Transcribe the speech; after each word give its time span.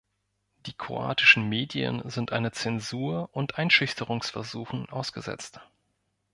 Die 0.65 0.73
kroatischen 0.73 1.47
Medien 1.47 2.01
sind 2.09 2.31
einer 2.31 2.51
Zensur 2.53 3.29
und 3.33 3.59
Einschüchterungsversuchen 3.59 4.89
ausgesetzt. 4.89 5.59